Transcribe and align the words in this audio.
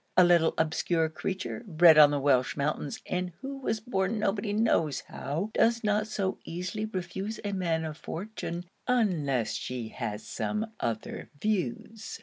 A 0.17 0.23
little 0.23 0.55
obscure 0.57 1.09
creature, 1.09 1.63
bred 1.67 1.99
on 1.99 2.09
the 2.09 2.19
Welch 2.19 2.57
mountains, 2.57 2.99
and 3.05 3.33
who 3.43 3.59
was 3.59 3.79
born 3.79 4.17
nobody 4.17 4.51
knows 4.51 5.01
how, 5.01 5.51
does 5.53 5.83
not 5.83 6.07
so 6.07 6.39
easily 6.43 6.85
refuse 6.85 7.39
a 7.43 7.51
man 7.51 7.85
of 7.85 7.97
fortune 7.97 8.65
unless 8.87 9.53
she 9.53 9.89
has 9.89 10.25
some 10.27 10.71
other 10.79 11.29
views. 11.39 12.19